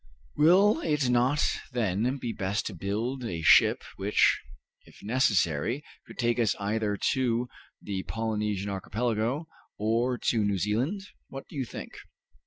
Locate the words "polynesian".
8.01-8.71